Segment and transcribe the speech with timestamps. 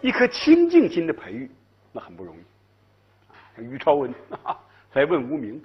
[0.00, 1.50] 一颗清净心的培育，
[1.92, 3.62] 那很不容易。
[3.62, 4.14] 于超文
[4.94, 5.62] 来问无名，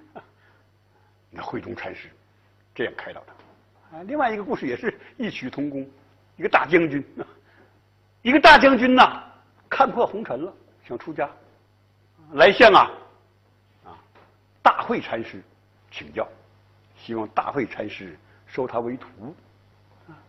[1.32, 2.10] 那慧中禅师
[2.74, 3.98] 这样开导他。
[3.98, 5.88] 啊，另外一个故事也是异曲同工，
[6.36, 7.04] 一个大将军，
[8.22, 9.24] 一个大将军呐，
[9.70, 10.54] 看破红尘了，
[10.86, 11.30] 想出家，
[12.34, 12.92] 来向啊
[13.86, 13.98] 啊
[14.62, 15.42] 大慧禅师
[15.92, 16.28] 请教，
[16.98, 19.34] 希望大慧禅师收他为徒。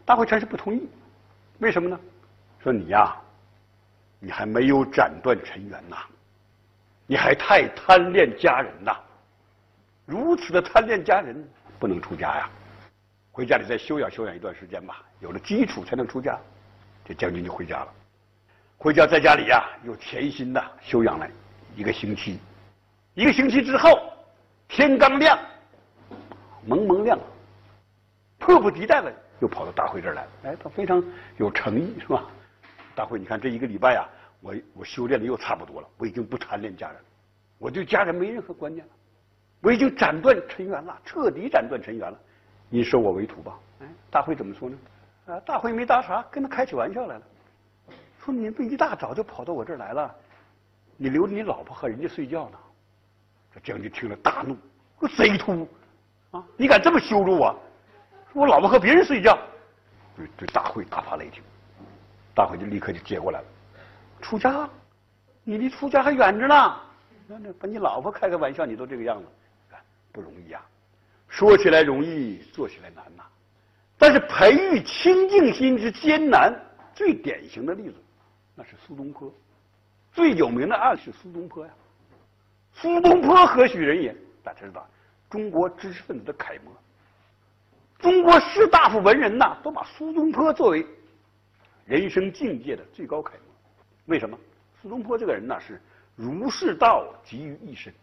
[0.04, 0.88] 大慧禅师不同意，
[1.58, 1.98] 为什么呢？
[2.62, 3.16] 说你呀。
[4.18, 5.96] 你还没有斩断尘缘呐，
[7.06, 8.96] 你还太贪恋家人呐，
[10.04, 11.46] 如此的贪恋家人，
[11.78, 12.50] 不能出家呀，
[13.30, 16.38] 回家里再修养修养一段时间吧，有了基础才能出家。
[17.04, 17.88] 这将军就回家了，
[18.78, 21.28] 回家在家里呀，又潜心的修养了
[21.76, 22.40] 一个星期，
[23.14, 24.12] 一个星期之后，
[24.66, 25.38] 天刚亮，
[26.64, 27.16] 蒙蒙亮，
[28.38, 31.00] 迫不及待的又跑到大会这儿来，哎，他非常
[31.36, 32.24] 有诚意，是吧？
[32.96, 34.08] 大会，你看这一个礼拜呀，
[34.40, 36.96] 我我修炼的又差不多了，我已经不贪恋家人，
[37.58, 38.92] 我对家人没任何观念了，
[39.60, 42.18] 我已经斩断尘缘了，彻底斩断尘缘了，
[42.70, 43.58] 你收我为徒吧。
[43.80, 44.78] 哎，大会怎么说呢？
[45.26, 47.22] 啊，大会没搭啥，跟他开起玩笑来了，
[48.18, 50.14] 说你们一大早就跑到我这儿来了，
[50.96, 52.58] 你留着你老婆和人家睡觉呢。
[53.52, 54.56] 这将军听了大怒，
[55.00, 55.68] 说贼秃
[56.30, 57.54] 啊，你敢这么羞辱我？
[58.32, 59.38] 说我老婆和别人睡觉，
[60.16, 61.42] 对对，大会大发雷霆。
[62.36, 63.46] 大伙就立刻就接过来了，
[64.20, 64.68] 出家，
[65.42, 66.76] 你离出家还远着呢。
[67.26, 69.26] 那那把你老婆开个玩笑，你都这个样子，
[70.12, 70.60] 不容易啊。
[71.28, 73.24] 说起来容易，做起来难呐。
[73.96, 76.54] 但是培育清净心之艰难，
[76.94, 77.94] 最典型的例子，
[78.54, 79.32] 那是苏东坡。
[80.12, 81.72] 最有名的案是苏东坡呀。
[82.74, 84.14] 苏东坡何许人也？
[84.42, 84.86] 大家知道，
[85.30, 86.70] 中国知识分子的楷模。
[87.98, 90.86] 中国士大夫文人呐，都把苏东坡作为。
[91.86, 93.54] 人生境界的最高楷模，
[94.06, 94.36] 为什么？
[94.82, 95.80] 苏东坡这个人呢，是
[96.16, 97.94] 儒释道集于一身。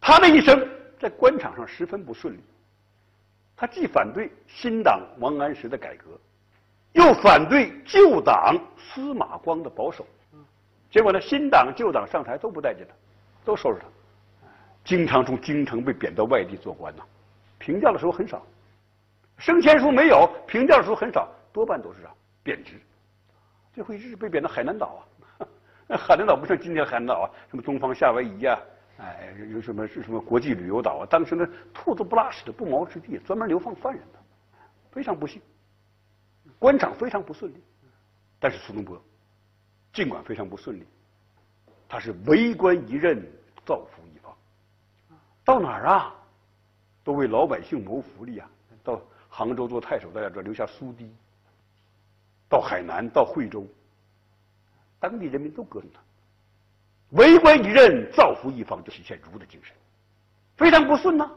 [0.00, 2.40] 他的一生在官场上十分不顺利。
[3.56, 6.18] 他既反对新党王安石的改革，
[6.92, 10.06] 又反对旧党司马光的保守。
[10.90, 12.94] 结果呢，新党旧党上台都不待见他，
[13.44, 13.86] 都收拾他。
[14.84, 17.02] 经常从京城被贬到外地做官呐，
[17.58, 18.44] 评教的时候很少，
[19.38, 22.10] 升迁书没有，评教的时候很少，多半都是啊
[22.42, 22.80] 贬值。
[23.74, 25.04] 最后一直被贬到海南岛
[25.38, 25.46] 啊，
[25.88, 28.58] 那 海南岛不像今天海南岛啊，什么东方夏威夷呀，
[28.98, 31.06] 哎，有什么是什么国际旅游岛啊？
[31.10, 34.18] 当时那兔子不拉屎的不毛之地，专门流放犯人的，
[34.92, 35.42] 非常不幸，
[36.58, 37.62] 官场非常不顺利。
[38.38, 39.02] 但是苏东坡
[39.92, 40.86] 尽管非常不顺利，
[41.88, 43.26] 他是为官一任，
[43.66, 44.32] 造福一方，
[45.44, 46.14] 到哪儿啊，
[47.02, 48.48] 都为老百姓谋福利啊。
[48.84, 51.12] 到杭州做太守，大家知道留下苏堤。
[52.48, 53.66] 到海南，到惠州，
[55.00, 56.00] 当地人民都歌颂他，
[57.10, 59.74] 为官一任，造福一方，就体现儒的精神。
[60.56, 61.30] 非常不顺呐，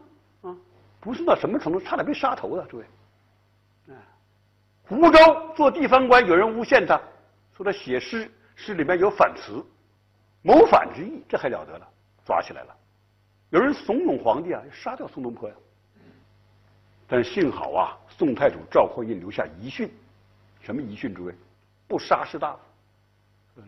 [0.44, 0.56] 啊，
[1.00, 1.80] 不顺到什么程度？
[1.80, 2.86] 差点被杀头了，诸位。
[3.88, 3.96] 啊，
[4.84, 5.20] 湖州
[5.56, 7.02] 做地方官，有人诬陷他，
[7.56, 9.64] 说他写诗，诗里面有反词，
[10.44, 11.88] 谋反之意，这还了得了？
[12.26, 12.76] 抓起来了。
[13.50, 15.56] 有人怂恿皇帝啊，要杀掉苏东坡呀。
[17.08, 19.90] 但幸好啊，宋太祖赵匡胤留下遗训。
[20.68, 21.16] 什么遗训？
[21.16, 21.34] 诸位，
[21.88, 22.60] 不杀士大夫。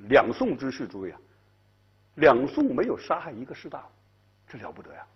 [0.09, 1.19] 两宋之事，诸位啊，
[2.15, 3.87] 两宋没有杀害一个士大夫，
[4.49, 5.07] 这了不得呀！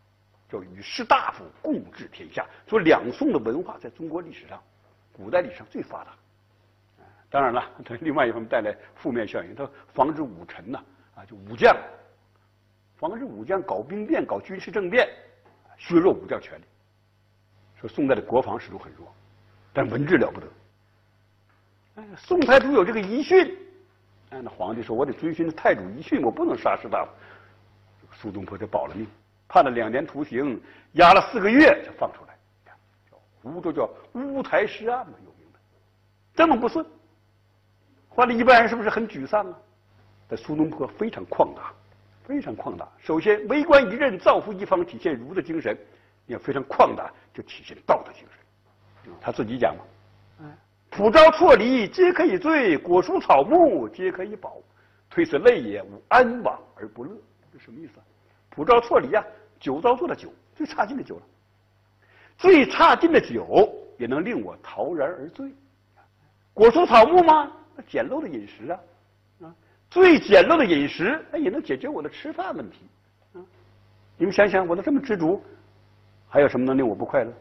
[0.47, 2.47] 叫与士大夫共治天下。
[2.67, 4.63] 说两宋的文化在中国历史上、
[5.11, 6.13] 古代历史上最发达。
[7.29, 10.81] 当然了，它 另外一方面带来负面效应，它防止武臣呐
[11.15, 11.75] 啊，就武将，
[12.95, 15.05] 防止武将搞兵变、搞军事政变，
[15.77, 16.63] 削弱武将权力。
[17.75, 19.13] 说宋代的国防始终很弱，
[19.73, 20.47] 但文治了不得。
[22.17, 23.57] 宋太祖有这个遗训，
[24.31, 27.11] 哎，那皇帝说：“我得遵循太祖遗训，我不能杀士大夫。”
[28.15, 29.07] 苏东坡就保了命，
[29.47, 30.59] 判了两年徒刑，
[30.93, 32.35] 押了四个月就放出来。
[33.09, 35.59] 叫湖州叫乌台诗案嘛，有名的。
[36.33, 36.85] 这么不顺，
[38.09, 39.57] 换了一般人是不是很沮丧啊？
[40.27, 41.73] 但苏东坡非常旷达，
[42.23, 42.87] 非常旷达。
[42.97, 45.75] 首先，为官一任，造福一方，体现儒的精神；
[46.25, 49.13] 要非常旷达，就体现道德精神。
[49.21, 49.83] 他自己讲嘛。
[50.95, 54.57] 普招错离，皆可以罪；果蔬草木，皆可以保。
[55.09, 57.11] 推此类也，吾安往而不乐。
[57.51, 58.03] 这什么意思啊？
[58.51, 59.25] 普招错离啊，
[59.59, 61.21] 酒糟做的酒，最差劲的酒了。
[62.37, 65.51] 最差劲的酒也能令我陶然而醉。
[66.53, 67.51] 果蔬草木吗？
[67.75, 68.79] 那简陋的饮食啊，
[69.41, 69.55] 啊，
[69.89, 72.87] 最简陋的饮食，那也能解决我的吃饭问题。
[73.33, 73.41] 啊，
[74.15, 75.43] 你们想想，我都这么知足，
[76.29, 77.33] 还有什么能令我不快乐？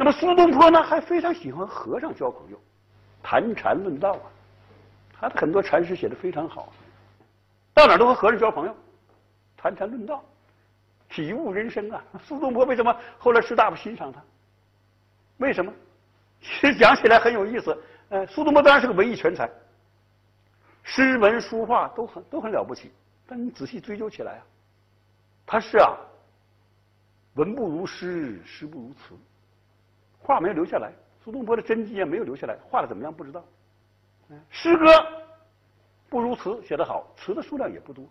[0.00, 2.58] 那么苏东坡呢，还非常喜欢和尚交朋友，
[3.22, 4.24] 谈禅论道啊，
[5.12, 6.72] 他的很多禅诗写的非常好，
[7.74, 8.74] 到哪都和和尚交朋友，
[9.58, 10.24] 谈禅论道，
[11.10, 12.02] 体悟人生啊。
[12.24, 14.22] 苏东坡为什么后来师大夫欣赏他？
[15.36, 15.70] 为什么？
[16.40, 17.78] 其实讲起来很有意思。
[18.08, 19.50] 呃，苏东坡当然是个文艺全才，
[20.82, 22.90] 诗文书画都很都很了不起。
[23.26, 24.42] 但你仔细追究起来啊，
[25.44, 25.92] 他是啊，
[27.34, 29.14] 文不如诗，诗不如词，
[30.20, 30.92] 画没有留下来。
[31.22, 33.44] 苏东坡的真迹也没有留下来，画的怎么样不知道。
[34.48, 34.86] 诗歌
[36.08, 38.04] 不如词写得好，词的数量也不多。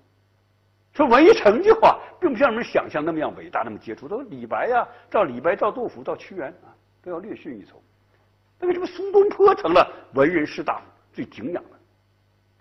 [0.93, 4.07] 说文艺成就啊，并不像人们想象那么样伟大，那么杰出。
[4.07, 7.81] 都李白呀，照李白，照杜甫，照屈原啊，都要略逊一筹。
[8.59, 10.83] 那为什么苏东坡成了文人士大夫
[11.13, 11.69] 最敬仰的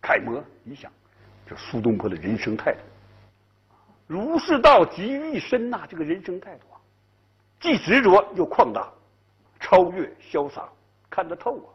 [0.01, 0.43] 楷模？
[0.63, 0.91] 你想，
[1.47, 2.79] 这苏东坡的人生态度，
[4.07, 6.81] 儒释道集于一身呐，这个人生态度啊，
[7.61, 8.89] 既执着又旷达，
[9.69, 10.67] 超越潇洒，
[11.11, 11.69] 看得透啊，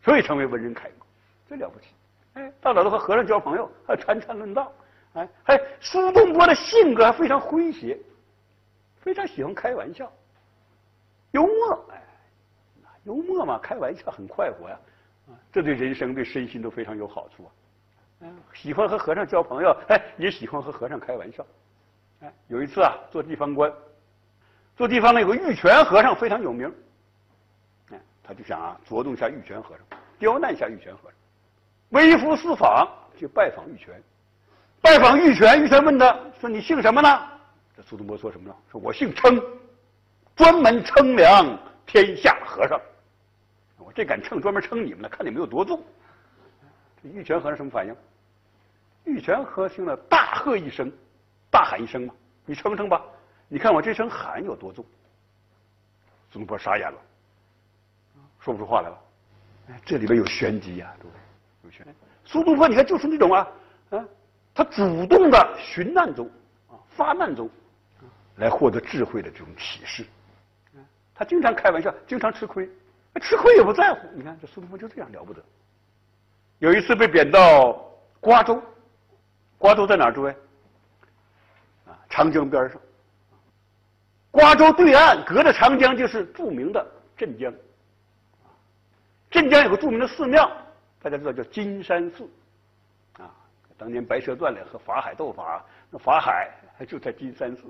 [0.00, 1.04] 所以成为文人楷模。
[1.48, 1.86] 最了不起，
[2.34, 4.72] 哎，到哪都和和尚交朋友，还谈禅论道，
[5.14, 7.98] 哎，还苏东坡的性格还非常诙谐，
[9.00, 10.10] 非常喜欢开玩笑，
[11.32, 12.00] 幽默，哎，
[13.02, 14.78] 幽默嘛，开玩笑很快活呀，
[15.26, 17.44] 啊，这对人生对身心都非常有好处
[18.20, 21.44] 啊，喜欢和和尚交朋友，哎，也喜欢和和尚开玩笑，
[22.20, 23.72] 哎，有一次啊，做地方官，
[24.76, 26.72] 做地方的有个玉泉和尚非常有名，
[28.22, 31.18] 他就想啊，着动一下玉泉和尚，刁难一下玉泉和尚。
[31.90, 32.88] 微服私访
[33.18, 34.02] 去拜访玉泉，
[34.80, 37.28] 拜访玉泉，玉泉问他说：“你姓什么呢？”
[37.76, 38.56] 这苏东坡说什么呢？
[38.70, 39.42] 说我姓称，
[40.36, 42.80] 专门称量天下和尚。
[43.78, 45.82] 我这杆秤，专门称你们的，看你们有多重。
[47.02, 47.94] 这玉泉和尚什么反应？
[49.04, 50.90] 玉泉和尚呢，大喝一声，
[51.50, 52.14] 大喊一声嘛
[52.46, 53.02] ：“你称称吧，
[53.48, 54.84] 你看我这声喊有多重。”
[56.30, 56.98] 苏东坡傻眼了，
[58.44, 58.98] 说不出话来了。
[59.68, 61.14] 哎，这里边有玄机呀，各位。
[62.24, 63.48] 苏东坡，你看就是那种啊，
[63.90, 64.04] 啊，
[64.54, 66.28] 他主动的寻难中
[66.68, 67.48] 啊，发难中，
[68.36, 70.04] 来获得智慧的这种启示。
[71.14, 72.68] 他经常开玩笑，经常吃亏，
[73.20, 74.08] 吃亏也不在乎。
[74.14, 75.42] 你看这苏东坡就这样了不得。
[76.58, 77.84] 有一次被贬到
[78.20, 78.62] 瓜州，
[79.58, 80.12] 瓜州在哪儿？
[80.12, 80.30] 诸位，
[81.86, 82.80] 啊，长江边上。
[84.30, 86.84] 瓜州对岸隔着长江就是著名的
[87.16, 87.52] 镇江，
[89.32, 90.48] 镇江有个著名的寺庙。
[91.00, 92.30] 大家知道叫金山寺，
[93.14, 93.28] 啊，
[93.76, 96.48] 当年《白蛇传》里和法海斗法，那法海
[96.86, 97.62] 就在金山寺。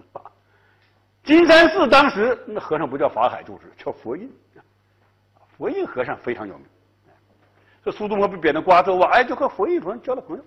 [1.22, 4.30] 金山寺当时那和尚不叫法海，就是叫佛印，
[5.56, 6.66] 佛印和尚非常有名。
[7.84, 10.44] 这苏东坡被贬到瓜州啊，哎，就和佛印和尚交了朋友，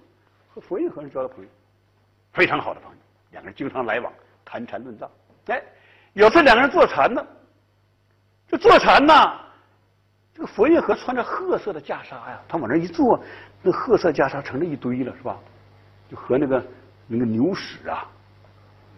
[0.53, 1.49] 和佛印和尚交了朋友，
[2.33, 2.97] 非常好的朋友，
[3.31, 4.13] 两个人经常来往，
[4.43, 5.09] 谈禅论道。
[5.47, 5.63] 哎，
[6.13, 7.25] 有次两个人坐禅呢，
[8.47, 9.44] 这坐禅呢。
[10.35, 13.17] 这个佛印和穿着褐色的袈裟呀，他往那一坐，
[13.61, 15.39] 那褐色袈裟成了一堆了，是吧？
[16.09, 16.65] 就和那个
[17.07, 18.05] 那个牛屎啊，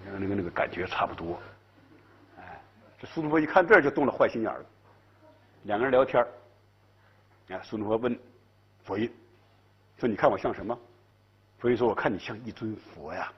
[0.03, 1.39] 那个那个那个感觉差不多。
[2.39, 2.59] 哎，
[2.99, 4.65] 这苏东坡一看这儿就动了坏心眼了。
[5.65, 6.25] 两个人聊天
[7.49, 8.19] 哎，苏东坡问
[8.83, 9.07] 佛印
[9.99, 10.75] 说：“你看我像什么？”
[11.59, 13.31] 佛印说：“我看你像一尊佛呀。”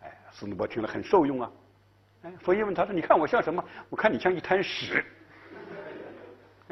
[0.00, 1.50] 哎，苏东坡听了很受用啊。
[2.22, 3.62] 哎，佛印问他说：“你看我像什么？
[3.90, 5.04] 我看你像一滩屎。”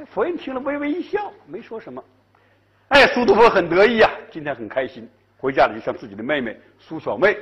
[0.04, 2.02] 佛印听了微微一笑，没说什么。
[2.88, 5.08] 哎，苏东坡很得意啊，今天很开心，
[5.38, 7.36] 回家里就向自己的妹妹苏小妹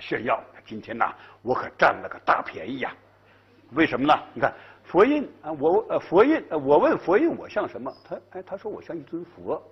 [0.00, 2.92] 炫耀：今天呐，我可占了个大便宜呀！
[3.72, 4.14] 为什么呢？
[4.34, 4.52] 你看
[4.84, 7.92] 佛印啊，我呃佛印，我问佛印我像什么？
[8.08, 9.62] 他哎，他说我像一尊佛。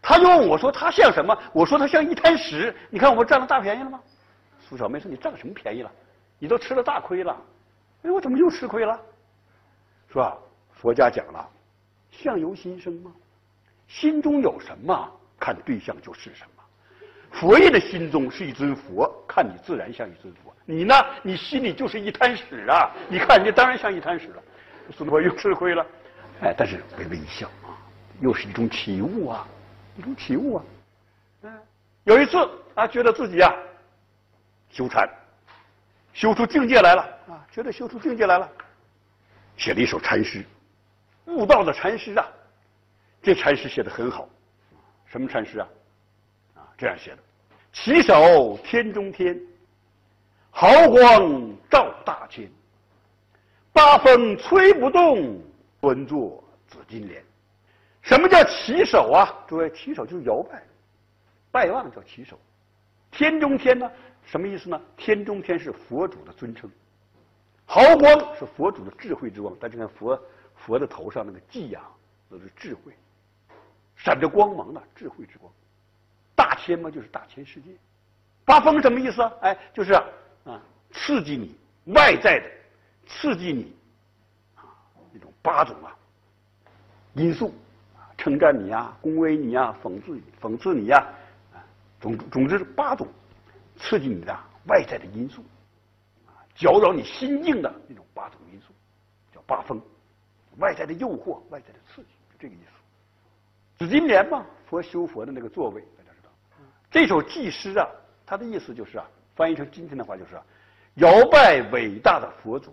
[0.00, 1.36] 他就问我说他像什么？
[1.52, 2.74] 我说他像一滩屎。
[2.90, 4.00] 你看我占了大便宜了吗？
[4.60, 5.90] 苏小妹说你占什么便宜了？
[6.38, 7.36] 你都吃了大亏了。
[8.02, 9.00] 哎，我怎么又吃亏了？
[10.08, 10.38] 是吧？
[10.84, 11.48] 佛家讲了，
[12.10, 13.10] 相由心生嘛，
[13.88, 15.10] 心中有什么，
[15.40, 16.62] 看对象就是什么。
[17.32, 20.54] 佛爷的心中是一尊佛，看你自然像一尊佛。
[20.66, 22.92] 你呢，你心里就是一滩屎啊！
[23.08, 24.42] 你看你当然像一滩屎了。
[24.90, 25.86] 苏东坡又吃亏了，
[26.42, 27.80] 哎，但是微微一笑啊，
[28.20, 29.48] 又是一种体悟啊，
[29.96, 30.64] 一种体悟啊。
[31.44, 31.62] 嗯，
[32.02, 32.36] 有一次
[32.74, 33.50] 啊，觉得自己啊
[34.68, 35.08] 修禅，
[36.12, 38.46] 修出境界来了啊，觉得修出境界来了，
[39.56, 40.44] 写了一首禅诗。
[41.26, 42.26] 悟道的禅师啊，
[43.22, 44.28] 这禅师写的很好，
[45.06, 45.68] 什么禅师啊？
[46.56, 47.18] 啊，这样写的：
[47.72, 49.40] 起手天中天，
[50.50, 52.50] 毫光照大千，
[53.72, 55.40] 八风吹不动，
[55.80, 57.24] 端坐紫金莲。
[58.02, 59.34] 什么叫起手啊？
[59.46, 60.62] 诸位，起手就是摇拜，
[61.50, 62.38] 拜望叫起手。
[63.10, 63.90] 天中天呢？
[64.26, 64.80] 什么意思呢？
[64.96, 66.70] 天中天是佛主的尊称，
[67.64, 69.54] 毫光是佛主的智慧之光。
[69.56, 70.20] 大家看佛。
[70.56, 71.82] 佛的头上那个髻呀，
[72.30, 72.92] 都是智慧。
[73.96, 75.52] 闪着光芒的智慧之光。
[76.34, 77.70] 大千嘛，就是大千世界。
[78.44, 79.32] 八风什么意思啊？
[79.40, 81.56] 哎，就是啊，刺激你
[81.92, 82.50] 外在的，
[83.06, 83.74] 刺激你
[84.56, 84.64] 啊，
[85.12, 85.96] 那种八种啊
[87.14, 87.54] 因素
[87.96, 91.06] 啊，称赞你啊，恭维你啊，讽刺讽刺你呀，
[91.54, 91.62] 啊，
[92.00, 93.06] 总总之是八种
[93.76, 95.42] 刺激你的外在的因素
[96.26, 98.74] 啊，搅扰你心境的那种八种因素，
[99.32, 99.80] 叫八风。
[100.58, 102.72] 外在的诱惑，外在的刺激，就这个意思。
[103.76, 106.30] 紫金莲嘛，佛修佛的那个座位，大家知道。
[106.90, 107.88] 这首祭诗啊，
[108.24, 110.42] 它的意思就是啊，翻译成今天的话就是啊，
[110.94, 112.72] 摇拜伟大的佛祖，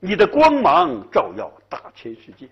[0.00, 2.48] 你的光芒照耀大千世界，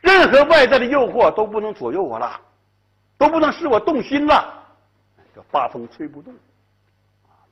[0.00, 2.38] 任何外在的诱惑都不能左右我了，
[3.16, 4.62] 都不能使我动心了。
[5.34, 6.34] 叫八风吹不动，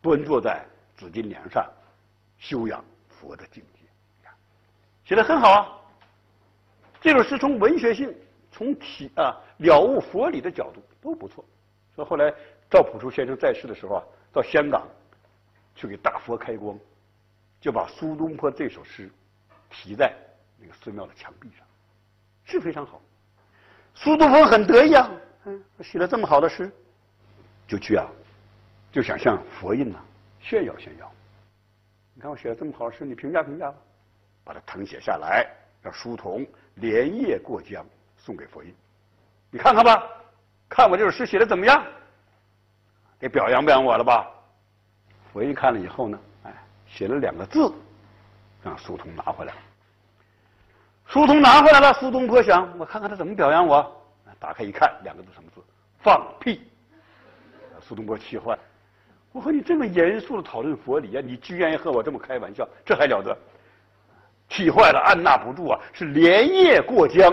[0.02, 0.66] 端坐在
[0.98, 1.66] 紫金莲上，
[2.38, 4.30] 修养佛的境界。
[5.02, 5.79] 写的很好啊。
[7.00, 8.14] 这首诗从文学性、
[8.52, 11.44] 从体啊了悟佛理的角度都不错。
[11.94, 12.32] 所以后来
[12.70, 14.86] 赵朴初先生在世的时候啊，到香港
[15.74, 16.78] 去给大佛开光，
[17.60, 19.10] 就把苏东坡这首诗
[19.70, 20.14] 题在
[20.58, 21.66] 那个寺庙的墙壁上，
[22.44, 23.00] 是非常好。
[23.94, 25.10] 苏东坡很得意啊，
[25.46, 26.70] 嗯，写了这么好的诗，
[27.66, 28.06] 就去啊，
[28.92, 29.98] 就想向佛印呐
[30.38, 31.10] 炫耀炫耀。
[32.14, 33.78] 你看我写了这么好的诗，你评价评价吧，
[34.44, 35.50] 把它誊写下来，
[35.82, 36.46] 让书童。
[36.80, 37.84] 连夜过江
[38.16, 38.74] 送给佛印，
[39.50, 40.02] 你看看吧，
[40.68, 41.84] 看我这首诗写的怎么样？
[43.18, 44.28] 给表扬表扬我了吧？
[45.32, 46.54] 佛印看了以后呢，哎，
[46.86, 47.72] 写了两个字，
[48.62, 49.58] 让苏童拿回来了。
[51.06, 53.96] 苏童拿回来了，苏东坡想，我看看他怎么表扬我。
[54.38, 55.60] 打开一看，两个字什么字？
[56.02, 56.62] 放屁！
[57.80, 58.62] 苏东坡气坏了，
[59.32, 63.36] 我和你这么严肃的讨论佛理啊，你居然和我这么开玩笑，这还了得？
[64.50, 67.32] 气坏了，按捺不住啊，是连夜过江，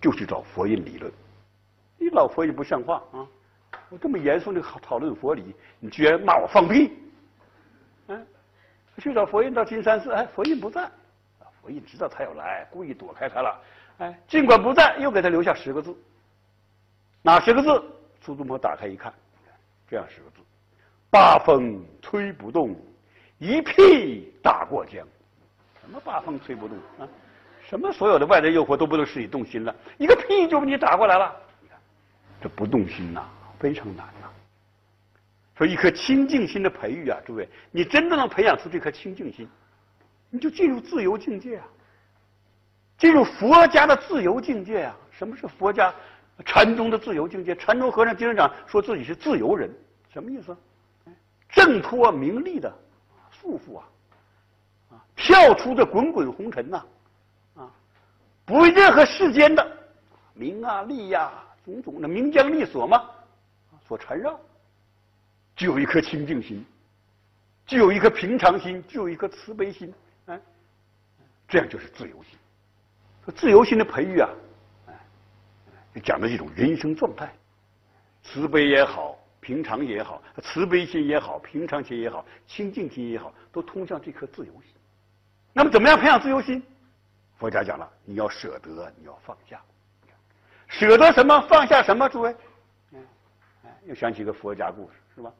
[0.00, 1.10] 就去找佛印理论。
[1.98, 3.26] 你老佛印不像话啊！
[3.88, 6.92] 我这么严肃的讨论佛理，你居然骂我放屁？
[8.08, 8.26] 嗯，
[8.98, 10.88] 去找佛印到金山寺，哎，佛印不在。
[11.62, 13.60] 佛印知道他要来，故意躲开他了。
[13.98, 15.96] 哎，尽管不在，又给他留下十个字。
[17.22, 17.82] 哪十个字？
[18.20, 19.12] 苏东坡打开一看，
[19.88, 20.36] 这样十个字：
[21.10, 22.76] 八风吹不动，
[23.38, 25.06] 一屁打过江。
[25.84, 27.06] 什么八风吹不动啊？
[27.68, 29.74] 什么所有的外在诱惑都不能使你动心了？
[29.98, 31.34] 一个屁就把你打过来了。
[31.60, 31.78] 你看，
[32.40, 33.22] 这不动心呐，
[33.58, 34.28] 非常难呐。
[35.56, 39.48] 说一颗清净心的培育啊，诸位，你真的能培养出这颗清净心，
[40.30, 41.66] 你就进入自由境界啊，
[42.98, 44.96] 进入佛家的自由境界啊。
[45.10, 45.94] 什么是佛家
[46.44, 47.54] 禅宗的自由境界？
[47.56, 49.70] 禅宗和尚经常讲说自己是自由人，
[50.12, 50.56] 什么意思？
[51.50, 52.72] 挣脱名利的
[53.30, 53.84] 束缚啊。
[55.24, 56.84] 跳出这滚滚红尘呐，
[57.56, 57.70] 啊，
[58.44, 59.66] 不为任何世间的
[60.34, 61.32] 名啊利呀
[61.64, 63.02] 种种的名将利所嘛
[63.88, 64.38] 所缠绕，
[65.56, 66.62] 具有一颗清净心，
[67.66, 69.94] 具有一颗平常心，具有一颗慈悲心，
[70.26, 70.38] 哎，
[71.48, 72.38] 这样就是自由心。
[73.34, 74.28] 自由心的培育啊，
[74.88, 77.34] 哎，讲的一种人生状态，
[78.22, 84.74] 慈悲也好，平常也好，慈悲心也好，平常心也好，清净心也好，都通向这颗自由心。
[85.54, 86.60] 那么，怎么样培养自由心？
[87.38, 89.60] 佛家讲了，你要舍得，你要放下。
[90.66, 91.40] 舍得什么？
[91.48, 92.08] 放下什么？
[92.08, 92.36] 诸位，
[93.64, 95.32] 哎，又想起一个佛家故事，是吧？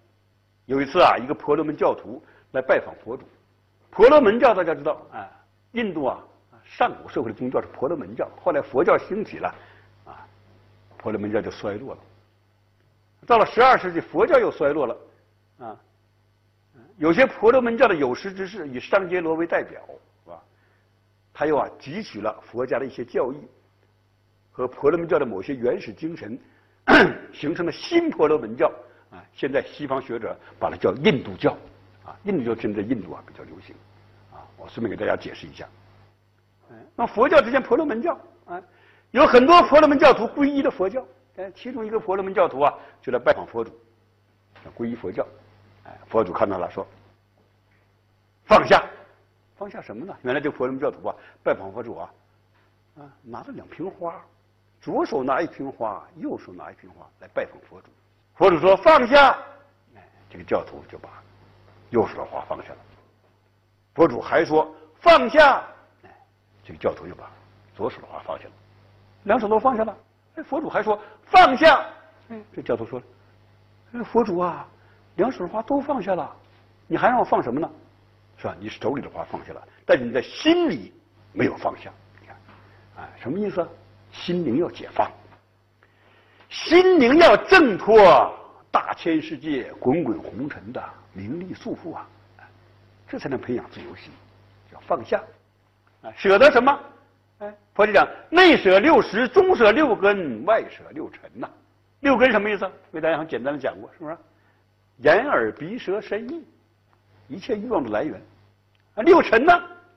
[0.66, 3.24] 有一次啊，一个婆罗门教徒来拜访佛祖。
[3.90, 5.28] 婆罗门教大家知道，啊，
[5.72, 6.22] 印度啊，
[6.64, 8.30] 上古社会的宗教是婆罗门教。
[8.40, 9.54] 后来佛教兴起了，
[10.04, 10.24] 啊，
[10.96, 12.00] 婆罗门教就衰落了。
[13.26, 14.96] 到了十二世纪，佛教又衰落了，
[15.58, 15.76] 啊。
[16.96, 19.80] 有些婆罗门教的有识之士以商羯罗为代表，
[20.24, 20.40] 是吧？
[21.32, 23.36] 他又啊汲取了佛家的一些教义
[24.52, 26.38] 和婆罗门教的某些原始精神，
[27.34, 28.68] 形成了新婆罗门教
[29.10, 29.18] 啊。
[29.32, 31.56] 现在西方学者把它叫印度教
[32.04, 32.16] 啊。
[32.22, 33.74] 印度教现在印度啊比较流行
[34.32, 34.46] 啊。
[34.56, 35.68] 我顺便给大家解释一下。
[36.94, 38.62] 那佛教之间婆罗门教啊，
[39.10, 41.04] 有很多婆罗门教徒皈依的佛教。
[41.36, 42.72] 哎，其中一个婆罗门教徒啊
[43.02, 43.72] 就来拜访佛祖，
[44.76, 45.26] 皈依佛教。
[45.84, 46.86] 哎，佛祖看到了，说
[48.46, 48.82] ：“放下，
[49.56, 50.16] 放下什么呢？
[50.22, 52.10] 原来这婆罗门教徒啊，拜访佛祖啊，
[52.98, 54.20] 啊，拿着两瓶花，
[54.80, 57.88] 左手拿一瓶花，右手拿一瓶花来拜访佛祖。
[58.34, 59.38] 佛祖说放下，
[59.94, 61.08] 哎，这个教徒就把
[61.90, 62.78] 右手的花放下了。
[63.94, 65.62] 佛祖还说放下，
[66.02, 66.10] 哎，
[66.64, 67.30] 这个教徒就把
[67.76, 68.52] 左手的花放下了，
[69.24, 69.96] 两手都放下了。
[70.36, 71.86] 哎，佛祖还说放下，
[72.30, 73.02] 哎，这教徒说，
[73.92, 74.66] 哎，佛祖啊。”
[75.16, 76.34] 两手的花都放下了，
[76.86, 77.70] 你还让我放什么呢？
[78.36, 78.56] 是吧？
[78.58, 80.92] 你手里的花放下了，但是你在心里
[81.32, 81.90] 没有放下。
[82.20, 82.36] 你看，
[82.96, 83.66] 哎，什么意思？
[84.12, 85.10] 心灵要解放，
[86.48, 88.32] 心灵要挣脱
[88.70, 92.06] 大千世界滚滚红尘的名利束缚啊，
[93.08, 94.12] 这才能培养自由心，
[94.70, 95.22] 叫放下
[96.02, 96.80] 啊，舍得什么？
[97.38, 101.48] 哎，佛就讲内舍六识，中舍六根，外舍六尘呐。
[102.00, 102.70] 六根什么意思？
[102.92, 104.16] 为大家很简单的讲过，是不是？
[104.98, 106.44] 眼耳鼻舌身意，
[107.28, 108.20] 一切欲望的来源
[108.94, 109.02] 啊。
[109.02, 109.52] 六尘呢，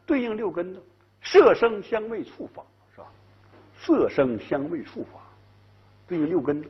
[0.05, 0.81] 对应六根的
[1.21, 2.63] 色声香味触法，
[2.95, 3.07] 是吧？
[3.79, 5.19] 色声香味触法
[6.07, 6.67] 对应六根的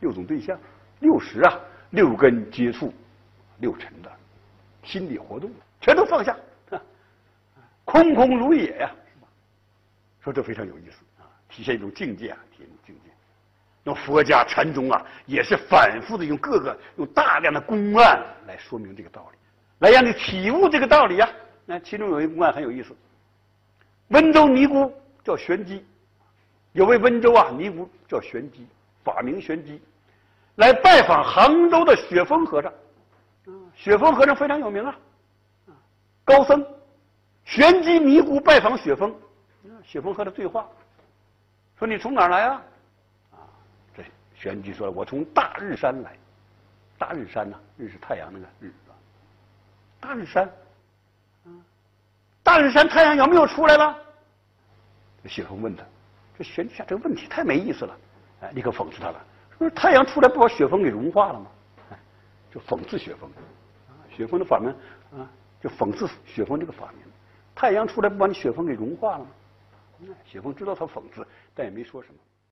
[0.00, 0.58] 六种对象，
[1.00, 2.92] 六识啊，六根接触
[3.58, 4.10] 六尘的
[4.82, 6.36] 心理活动，全都放下，
[7.84, 8.90] 空空如也呀。
[10.20, 13.10] 说这非常有意思啊，体现一种境界啊，体现一种境界。
[13.88, 19.38] 那佛家禅宗啊，也是反复的用各个用大量的公案来说明这个道理，
[19.78, 21.26] 来让你体悟这个道理呀。
[21.64, 22.94] 那其中有一个公案很有意思，
[24.08, 24.92] 温州尼姑
[25.24, 25.86] 叫玄机，
[26.72, 28.66] 有位温州啊尼姑叫玄机，
[29.02, 29.80] 法名玄机，
[30.56, 32.70] 来拜访杭州的雪峰和尚。
[33.74, 34.94] 雪峰和尚非常有名啊，
[36.24, 36.62] 高僧。
[37.44, 39.14] 玄机尼姑拜访雪峰。
[39.82, 40.68] 雪峰和他对话，
[41.78, 42.60] 说：“你从哪儿来啊？”，
[44.38, 46.16] 玄机说：“我从大日山来。
[46.96, 48.72] 大日山呐，日是太阳那个日，
[50.00, 50.50] 大日山，
[52.42, 53.96] 大日山太阳有没有出来了？”
[55.26, 55.84] 雪峰问他
[56.38, 57.96] ：“这玄机这个问题太没意思了。”
[58.40, 59.20] 哎，立刻讽刺他了
[59.58, 61.46] ：“说太阳出来不把雪峰给融化了吗？”
[61.90, 61.98] 哎
[62.54, 63.28] 就讽刺雪峰，
[63.88, 64.72] 啊，雪峰的法门
[65.18, 65.28] 啊，
[65.60, 66.96] 就讽刺雪峰这个法门。
[67.56, 69.30] 太阳出来不把你雪峰给融化了吗？
[70.24, 72.14] 雪峰知道他讽刺，但也没说什么。